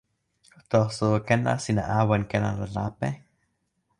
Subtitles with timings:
[0.71, 3.09] taso ken la sina awen ken ala lape.